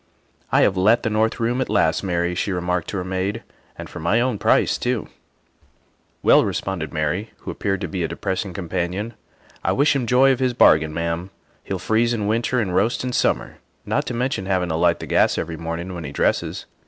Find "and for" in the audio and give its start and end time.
3.77-3.99